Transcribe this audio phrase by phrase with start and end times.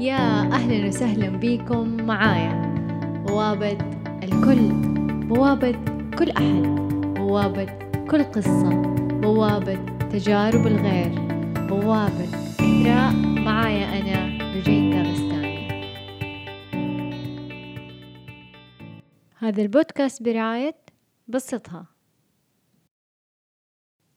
[0.00, 2.74] يا أهلا وسهلا بكم معايا.
[3.26, 3.78] بوابة
[4.22, 4.72] الكل
[5.28, 5.72] بوابة
[6.18, 6.62] كل أحد
[7.18, 7.64] بوابة
[8.10, 8.82] كل قصة
[9.20, 9.74] بوابة
[10.08, 11.12] تجارب الغير
[11.68, 12.24] بوابة
[12.60, 15.66] إثراء معايا أنا رجيتا غستاني
[19.38, 20.76] هذا البودكاست برعاية
[21.28, 21.86] بسطها.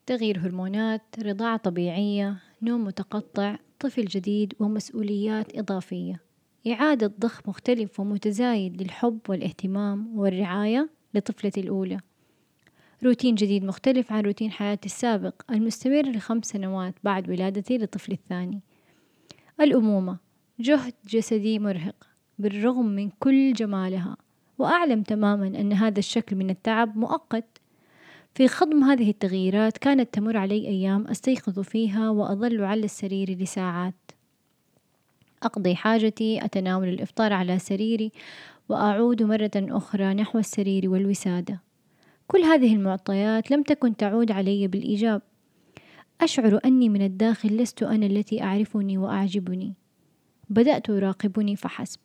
[0.06, 6.22] تغيير هرمونات رضاعة طبيعية نوم متقطع طفل جديد ومسؤوليات إضافية.
[6.68, 12.00] إعادة ضخ مختلف ومتزايد للحب والاهتمام والرعاية لطفلتي الأولى.
[13.04, 18.62] روتين جديد مختلف عن روتين حياتي السابق المستمر لخمس سنوات بعد ولادتي لطفلي الثاني.
[19.62, 20.18] الأمومة
[20.60, 22.08] جهد جسدي مرهق
[22.40, 24.18] بالرغم من كل جمالها.
[24.58, 27.58] وأعلم تماما أن هذا الشكل من التعب مؤقت
[28.40, 34.12] في خضم هذه التغييرات كانت تمر علي أيام أستيقظ فيها وأظل على السرير لساعات.
[35.44, 38.12] أقضي حاجتي أتناول الإفطار على سريري
[38.70, 41.62] وأعود مرة أخرى نحو السرير والوسادة.
[42.28, 45.22] كل هذه المعطيات لم تكن تعود علي بالإيجاب.
[46.22, 49.74] أشعر أني من الداخل لست أنا التي أعرفني وأعجبني.
[50.50, 52.00] بدأت أراقبني فحسب.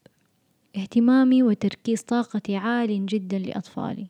[0.77, 4.07] اهتمامي وتركيز طاقتي عال جدا لأطفالي.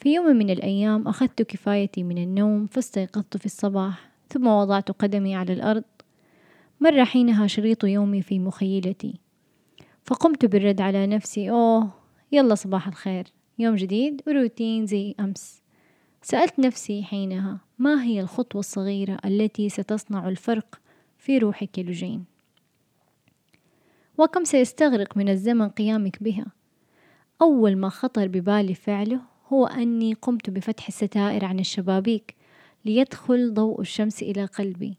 [0.00, 5.52] في يوم من الأيام أخذت كفايتي من النوم فاستيقظت في الصباح ثم وضعت قدمي على
[5.52, 5.84] الأرض.
[6.80, 9.14] مر حينها شريط يومي في مخيلتي.
[10.04, 11.90] فقمت بالرد على نفسي أوه
[12.32, 13.26] يلا صباح الخير
[13.58, 15.62] يوم جديد وروتين زي أمس.
[16.22, 20.80] سألت نفسي حينها ما هي الخطوة الصغيرة التي ستصنع الفرق
[21.18, 22.24] في روحك لجين
[24.18, 26.46] وكم سيستغرق من الزمن قيامك بها.
[27.42, 29.20] أول ما خطر ببالي فعله
[29.52, 32.34] هو أني قمت بفتح الستائر عن الشبابيك
[32.84, 34.98] ليدخل ضوء الشمس إلى قلبي.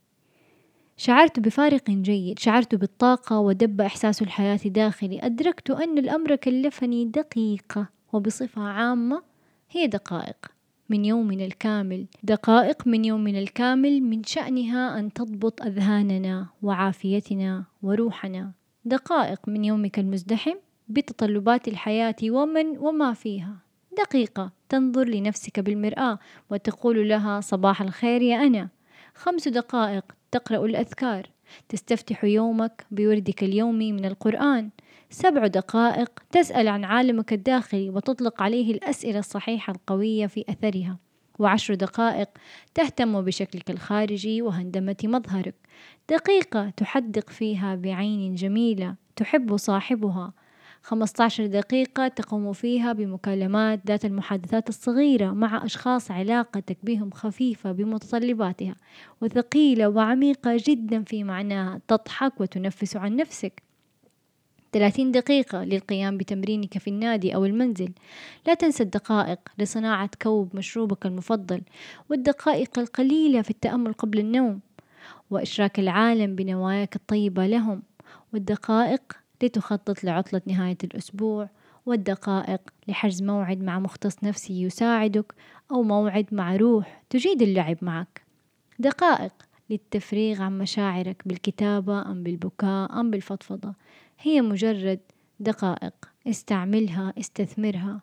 [0.97, 5.19] شعرت بفارق جيد شعرت بالطاقة ودب إحساس الحياة داخلي.
[5.25, 9.23] أدركت أن الأمر كلفني دقيقة وبصفة عامة
[9.71, 10.45] هي دقائق
[10.89, 12.05] من يومنا الكامل.
[12.23, 18.51] دقائق من يومنا الكامل من شأنها أن تضبط أذهاننا وعافيتنا وروحنا.
[18.85, 20.55] دقائق من يومك المزدحم
[20.87, 23.68] بتطلبات الحياة ومن وما فيها.
[23.97, 26.19] دقيقة تنظر لنفسك بالمرآة
[26.49, 28.69] وتقول لها صباح الخير يا أنا
[29.15, 31.29] خمس دقائق تقرأ الأذكار.
[31.69, 34.69] تستفتح يومك بوردك اليومي من القرآن.
[35.09, 40.97] سبع دقائق تسأل عن عالمك الداخلي وتطلق عليه الأسئلة الصحيحة القوية في أثرها.
[41.39, 42.29] وعشر دقائق
[42.73, 45.55] تهتم بشكلك الخارجي وهندمة مظهرك.
[46.09, 50.33] دقيقة تحدق فيها بعين جميلة تحب صاحبها.
[50.89, 58.75] 15 دقيقة تقوم فيها بمكالمات ذات المحادثات الصغيرة مع أشخاص علاقتك بهم خفيفة بمتطلباتها
[59.21, 63.63] وثقيلة وعميقة جدا في معناها تضحك وتنفس عن نفسك.
[64.71, 67.91] 30 دقيقة للقيام بتمرينك في النادي أو المنزل.
[68.47, 71.61] لا تنسى الدقائق لصناعة كوب مشروبك المفضل
[72.09, 74.59] والدقائق القليلة في التأمل قبل النوم
[75.29, 77.83] وإشراك العالم بنواياك الطيبة لهم.
[78.33, 81.49] والدقائق لتخطط لعطلة نهاية الأسبوع
[81.85, 85.33] والدقائق لحجز موعد مع مختص نفسي يساعدك
[85.71, 88.21] أو موعد مع روح تجيد اللعب معك.
[88.79, 89.33] دقائق
[89.69, 93.73] للتفريغ عن مشاعرك بالكتابة أم بالبكاء أم بالفضفضة.
[94.19, 94.99] هي مجرد
[95.39, 95.93] دقائق.
[96.27, 98.01] استعملها استثمرها.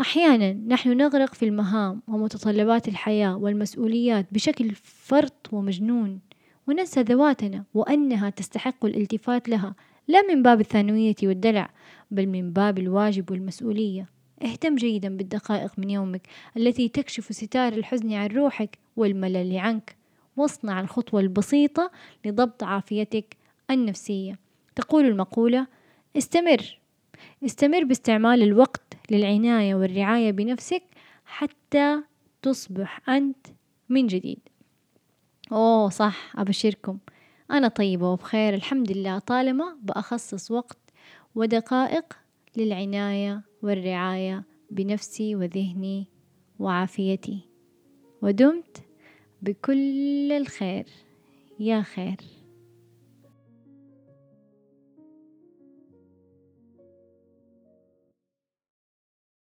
[0.00, 6.20] أحيانا نحن نغرق في المهام ومتطلبات الحياة والمسؤوليات بشكل فرط ومجنون
[6.68, 9.74] وننسى ذواتنا وأنها تستحق الالتفات لها
[10.10, 11.70] لا من باب الثانوية والدلع
[12.10, 14.06] بل من باب الواجب والمسؤولية.
[14.42, 16.22] اهتم جيدا بالدقائق من يومك
[16.56, 19.96] التي تكشف ستار الحزن عن روحك والملل عنك.
[20.36, 21.90] واصنع الخطوة البسيطة
[22.24, 23.36] لضبط عافيتك
[23.70, 24.38] النفسية.
[24.76, 25.66] تقول المقولة
[26.16, 26.78] استمر.
[27.44, 30.82] استمر باستعمال الوقت للعناية والرعاية بنفسك
[31.24, 32.02] حتى
[32.42, 33.46] تصبح أنت
[33.88, 34.40] من جديد.
[35.52, 36.98] أوه صح أبشركم.
[37.50, 39.18] أنا طيبة وبخير الحمد لله.
[39.18, 40.78] طالما بأخصص وقت
[41.34, 42.04] ودقائق
[42.56, 46.06] للعناية والرعاية بنفسي وذهني
[46.58, 47.40] وعافيتي.
[48.22, 48.82] ودمت
[49.42, 50.86] بكل الخير.
[51.60, 52.16] يا خير.